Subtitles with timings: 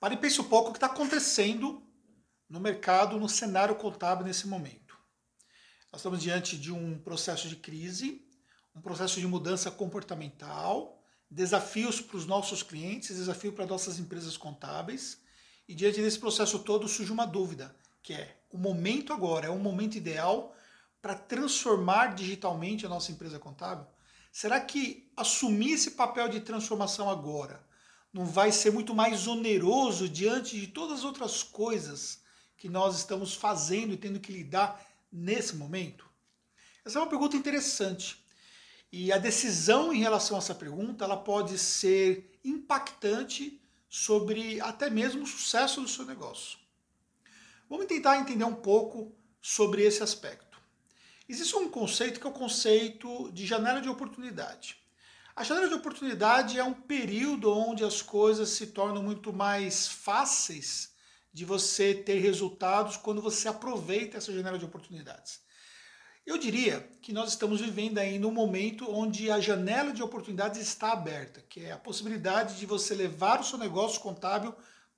[0.00, 1.82] Pare e pense um pouco o que está acontecendo
[2.48, 4.96] no mercado, no cenário contábil nesse momento.
[5.92, 8.24] Nós estamos diante de um processo de crise,
[8.74, 15.20] um processo de mudança comportamental, desafios para os nossos clientes, desafio para nossas empresas contábeis.
[15.66, 19.58] E diante desse processo todo surge uma dúvida, que é o momento agora é o
[19.58, 20.54] momento ideal
[21.02, 23.86] para transformar digitalmente a nossa empresa contábil?
[24.32, 27.67] Será que assumir esse papel de transformação agora
[28.12, 32.20] não vai ser muito mais oneroso diante de todas as outras coisas
[32.56, 36.08] que nós estamos fazendo e tendo que lidar nesse momento?
[36.84, 38.24] Essa é uma pergunta interessante.
[38.90, 45.22] E a decisão em relação a essa pergunta, ela pode ser impactante sobre até mesmo
[45.22, 46.58] o sucesso do seu negócio.
[47.68, 50.58] Vamos tentar entender um pouco sobre esse aspecto.
[51.28, 54.78] Existe um conceito que é o conceito de janela de oportunidade.
[55.38, 60.92] A janela de oportunidade é um período onde as coisas se tornam muito mais fáceis
[61.32, 65.40] de você ter resultados quando você aproveita essa janela de oportunidades.
[66.26, 70.90] Eu diria que nós estamos vivendo aí num momento onde a janela de oportunidades está
[70.90, 74.52] aberta, que é a possibilidade de você levar o seu negócio contábil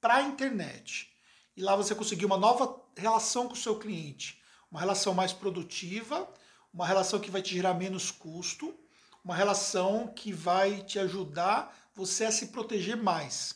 [0.00, 1.12] para a internet.
[1.56, 6.28] E lá você conseguir uma nova relação com o seu cliente, uma relação mais produtiva,
[6.72, 8.76] uma relação que vai te gerar menos custo
[9.24, 13.54] uma relação que vai te ajudar você a se proteger mais.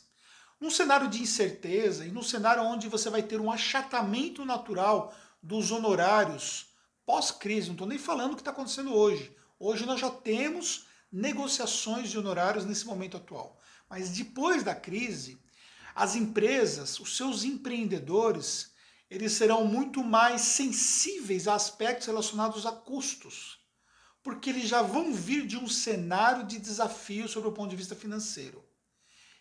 [0.59, 5.71] Num cenário de incerteza e num cenário onde você vai ter um achatamento natural dos
[5.71, 6.69] honorários
[7.05, 9.37] pós-crise, não estou nem falando o que está acontecendo hoje.
[9.61, 13.59] Hoje nós já temos negociações de honorários nesse momento atual.
[13.91, 15.39] Mas depois da crise,
[15.95, 18.73] as empresas, os seus empreendedores,
[19.11, 23.58] eles serão muito mais sensíveis a aspectos relacionados a custos
[24.29, 27.97] porque eles já vão vir de um cenário de desafio sobre o ponto de vista
[27.97, 28.63] financeiro.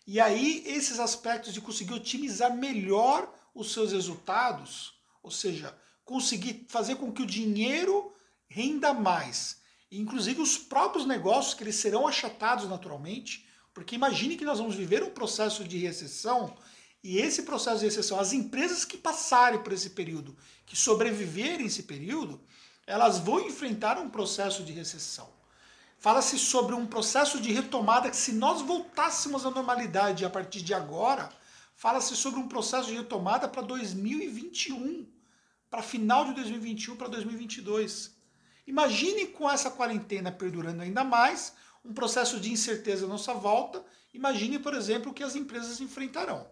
[0.06, 6.96] E aí, esses aspectos de conseguir otimizar melhor os seus resultados, ou seja, conseguir fazer
[6.96, 8.14] com que o dinheiro
[8.48, 9.60] renda mais,
[9.92, 15.02] inclusive os próprios negócios que eles serão achatados naturalmente, porque imagine que nós vamos viver
[15.02, 16.56] um processo de recessão
[17.04, 21.82] e esse processo de recessão, as empresas que passarem por esse período, que sobreviverem esse
[21.82, 22.40] período,
[22.88, 25.28] elas vão enfrentar um processo de recessão.
[25.98, 30.72] Fala-se sobre um processo de retomada que, se nós voltássemos à normalidade a partir de
[30.72, 31.28] agora,
[31.76, 35.06] fala-se sobre um processo de retomada para 2021,
[35.68, 38.16] para final de 2021 para 2022.
[38.66, 41.52] Imagine com essa quarentena perdurando ainda mais,
[41.84, 43.84] um processo de incerteza à nossa volta.
[44.14, 46.46] Imagine, por exemplo, o que as empresas enfrentarão.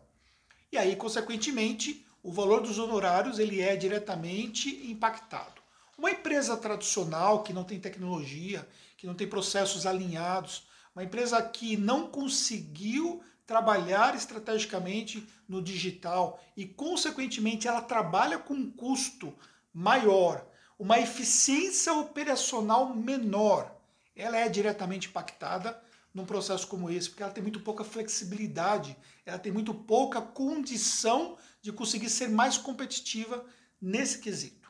[0.70, 5.65] E aí, consequentemente, o valor dos honorários ele é diretamente impactado.
[5.96, 11.76] Uma empresa tradicional que não tem tecnologia, que não tem processos alinhados, uma empresa que
[11.76, 19.32] não conseguiu trabalhar estrategicamente no digital e, consequentemente, ela trabalha com um custo
[19.72, 20.46] maior,
[20.78, 23.74] uma eficiência operacional menor,
[24.14, 25.80] ela é diretamente impactada
[26.12, 31.36] num processo como esse, porque ela tem muito pouca flexibilidade, ela tem muito pouca condição
[31.60, 33.44] de conseguir ser mais competitiva
[33.80, 34.65] nesse quesito.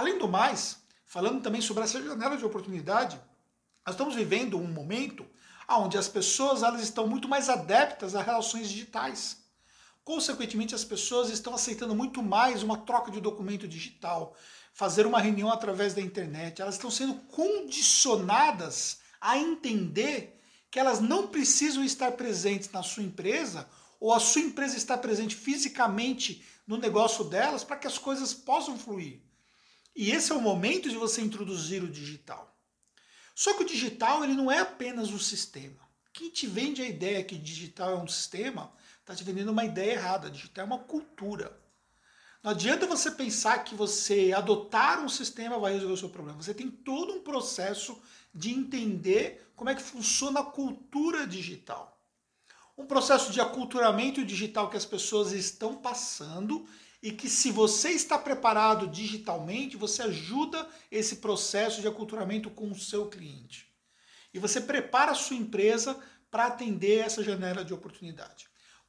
[0.00, 3.20] Além do mais, falando também sobre essa janela de oportunidade,
[3.84, 5.26] nós estamos vivendo um momento
[5.68, 9.44] onde as pessoas elas estão muito mais adeptas a relações digitais.
[10.02, 14.34] Consequentemente, as pessoas estão aceitando muito mais uma troca de documento digital,
[14.72, 16.62] fazer uma reunião através da internet.
[16.62, 20.40] Elas estão sendo condicionadas a entender
[20.70, 23.68] que elas não precisam estar presentes na sua empresa
[24.00, 28.78] ou a sua empresa estar presente fisicamente no negócio delas para que as coisas possam
[28.78, 29.28] fluir.
[29.94, 32.56] E esse é o momento de você introduzir o digital.
[33.34, 35.80] Só que o digital ele não é apenas um sistema.
[36.12, 39.92] Quem te vende a ideia que digital é um sistema, está te vendendo uma ideia
[39.92, 40.30] errada.
[40.30, 41.58] Digital é uma cultura.
[42.42, 46.42] Não adianta você pensar que você adotar um sistema vai resolver o seu problema.
[46.42, 48.00] Você tem todo um processo
[48.34, 51.98] de entender como é que funciona a cultura digital.
[52.78, 56.66] Um processo de aculturamento digital que as pessoas estão passando
[57.02, 62.78] e que se você está preparado digitalmente, você ajuda esse processo de aculturamento com o
[62.78, 63.70] seu cliente.
[64.34, 65.98] E você prepara a sua empresa
[66.30, 68.48] para atender essa janela de oportunidade.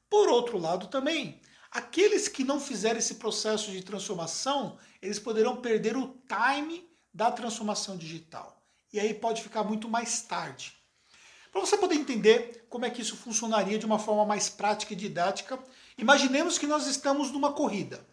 [0.10, 1.42] Por outro lado também,
[1.72, 7.98] aqueles que não fizerem esse processo de transformação, eles poderão perder o time da transformação
[7.98, 8.62] digital.
[8.92, 10.81] E aí pode ficar muito mais tarde.
[11.52, 14.96] Para você poder entender como é que isso funcionaria de uma forma mais prática e
[14.96, 15.60] didática,
[15.98, 18.06] imaginemos que nós estamos numa corrida.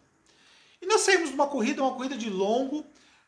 [0.81, 2.85] E nós saímos de uma corrida, uma corrida de longo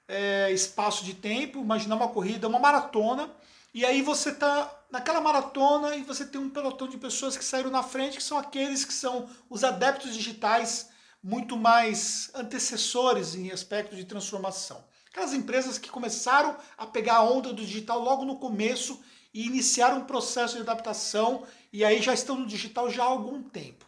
[0.07, 3.29] é, espaço de tempo, imaginar uma corrida, uma maratona,
[3.73, 7.71] E aí você está naquela maratona e você tem um pelotão de pessoas que saíram
[7.71, 10.89] na frente, que são aqueles que são os adeptos digitais
[11.23, 14.83] muito mais antecessores em aspecto de transformação.
[15.09, 19.01] Aquelas empresas que começaram a pegar a onda do digital logo no começo
[19.33, 23.41] e iniciaram um processo de adaptação e aí já estão no digital já há algum
[23.41, 23.85] tempo.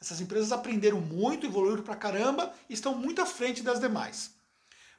[0.00, 4.34] Essas empresas aprenderam muito, evoluíram pra caramba e estão muito à frente das demais.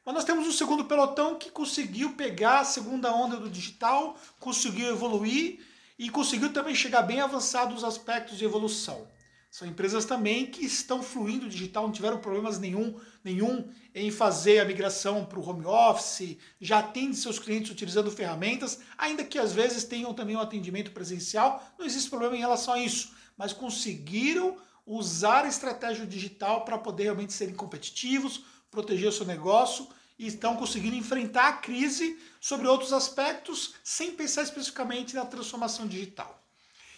[0.05, 4.89] Mas nós temos um segundo pelotão que conseguiu pegar a segunda onda do digital, conseguiu
[4.89, 5.59] evoluir
[5.97, 9.07] e conseguiu também chegar bem avançado nos aspectos de evolução.
[9.51, 14.65] São empresas também que estão fluindo digital, não tiveram problemas nenhum, nenhum em fazer a
[14.65, 19.83] migração para o home office, já atende seus clientes utilizando ferramentas, ainda que às vezes
[19.83, 24.55] tenham também um atendimento presencial, não existe problema em relação a isso, mas conseguiram
[24.85, 29.85] usar a estratégia digital para poder realmente serem competitivos, proteger o seu negócio
[30.17, 36.40] e estão conseguindo enfrentar a crise sobre outros aspectos sem pensar especificamente na transformação digital.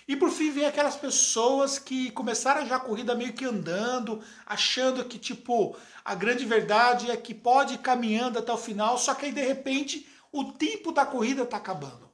[0.07, 5.05] E por fim vem aquelas pessoas que começaram já a corrida meio que andando, achando
[5.05, 9.25] que tipo a grande verdade é que pode ir caminhando até o final, só que
[9.25, 12.11] aí de repente o tempo da corrida está acabando.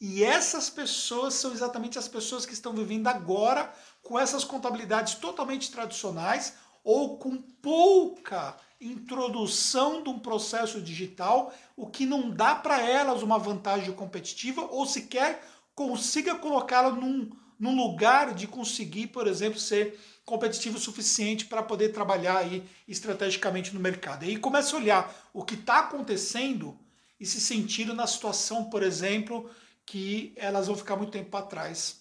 [0.00, 3.72] E essas pessoas são exatamente as pessoas que estão vivendo agora
[4.02, 12.06] com essas contabilidades totalmente tradicionais ou com pouca introdução de um processo digital, o que
[12.06, 18.46] não dá para elas uma vantagem competitiva ou sequer consiga colocá-la num, num lugar de
[18.46, 24.24] conseguir, por exemplo, ser competitivo o suficiente para poder trabalhar aí estrategicamente no mercado.
[24.24, 26.78] E aí começa a olhar o que está acontecendo
[27.18, 29.50] e se sentir na situação, por exemplo,
[29.84, 32.00] que elas vão ficar muito tempo para trás.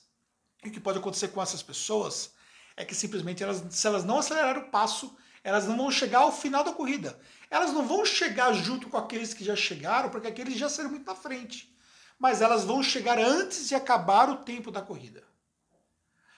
[0.63, 2.33] E o que pode acontecer com essas pessoas
[2.77, 6.31] é que simplesmente elas, se elas não acelerarem o passo, elas não vão chegar ao
[6.31, 7.19] final da corrida.
[7.49, 11.05] Elas não vão chegar junto com aqueles que já chegaram, porque aqueles já serão muito
[11.05, 11.73] na frente.
[12.19, 15.23] Mas elas vão chegar antes de acabar o tempo da corrida.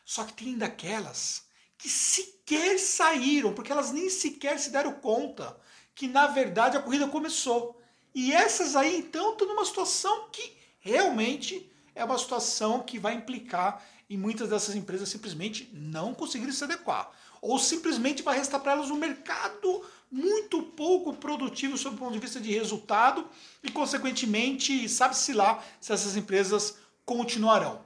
[0.05, 1.43] Só que tem daquelas
[1.77, 5.59] que sequer saíram, porque elas nem sequer se deram conta
[5.95, 7.81] que na verdade a corrida começou.
[8.13, 13.83] E essas aí então estão numa situação que realmente é uma situação que vai implicar
[14.09, 17.09] em muitas dessas empresas simplesmente não conseguirem se adequar.
[17.41, 22.19] Ou simplesmente vai restar para elas um mercado muito pouco produtivo sob o ponto de
[22.19, 23.25] vista de resultado
[23.63, 27.81] e, consequentemente, sabe-se lá se essas empresas continuarão.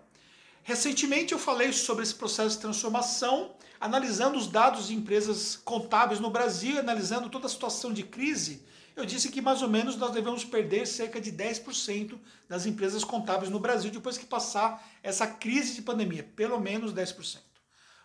[0.63, 6.31] Recentemente eu falei sobre esse processo de transformação, analisando os dados de empresas contábeis no
[6.31, 8.65] Brasil, analisando toda a situação de crise.
[8.95, 12.17] Eu disse que mais ou menos nós devemos perder cerca de 10%
[12.49, 17.37] das empresas contábeis no Brasil depois que passar essa crise de pandemia, pelo menos 10%.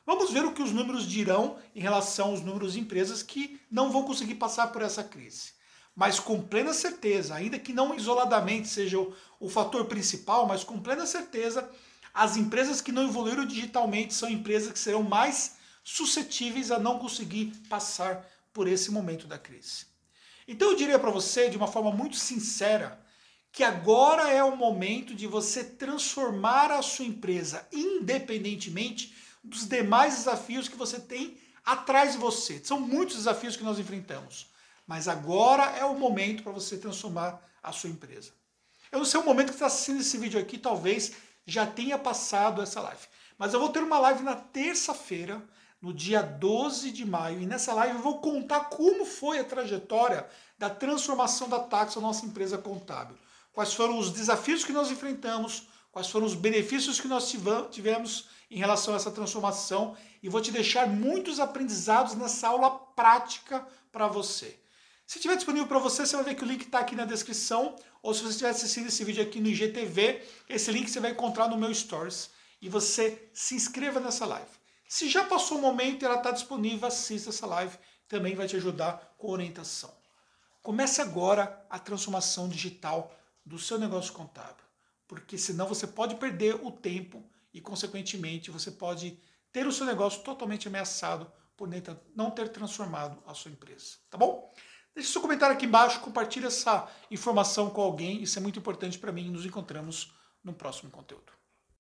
[0.07, 3.91] Vamos ver o que os números dirão em relação aos números de empresas que não
[3.91, 5.53] vão conseguir passar por essa crise.
[5.95, 10.81] Mas com plena certeza, ainda que não isoladamente seja o, o fator principal, mas com
[10.81, 11.71] plena certeza,
[12.15, 17.53] as empresas que não evoluíram digitalmente são empresas que serão mais suscetíveis a não conseguir
[17.69, 19.87] passar por esse momento da crise.
[20.47, 23.01] Então eu diria para você, de uma forma muito sincera,
[23.53, 30.69] que agora é o momento de você transformar a sua empresa, independentemente dos demais desafios
[30.69, 32.61] que você tem atrás de você.
[32.65, 34.51] São muitos desafios que nós enfrentamos,
[34.87, 38.33] mas agora é o momento para você transformar a sua empresa.
[38.91, 41.13] Eu não sei o momento que está assistindo esse vídeo aqui, talvez
[41.47, 43.03] já tenha passado essa live.
[43.39, 45.43] Mas eu vou ter uma live na terça-feira,
[45.81, 50.29] no dia 12 de maio, e nessa live eu vou contar como foi a trajetória
[50.59, 53.17] da transformação da Taxa, nossa empresa contábil.
[53.53, 57.31] Quais foram os desafios que nós enfrentamos, quais foram os benefícios que nós
[57.71, 63.67] tivemos em relação a essa transformação e vou te deixar muitos aprendizados nessa aula prática
[63.93, 64.59] para você.
[65.07, 67.77] Se estiver disponível para você, você vai ver que o link está aqui na descrição,
[68.03, 71.49] ou se você estiver assistindo esse vídeo aqui no IGTV, esse link você vai encontrar
[71.49, 72.31] no meu Stories
[72.61, 74.51] e você se inscreva nessa live.
[74.89, 77.77] Se já passou o momento e ela está disponível, assista essa live,
[78.09, 79.93] também vai te ajudar com orientação.
[80.63, 84.65] Comece agora a transformação digital do seu negócio contábil,
[85.09, 89.19] porque senão você pode perder o tempo e, consequentemente, você pode
[89.53, 91.69] ter o seu negócio totalmente ameaçado por
[92.15, 93.97] não ter transformado a sua empresa.
[94.09, 94.53] Tá bom?
[94.95, 99.13] Deixe seu comentário aqui embaixo, compartilhe essa informação com alguém, isso é muito importante para
[99.13, 99.31] mim.
[99.31, 101.40] Nos encontramos no próximo conteúdo.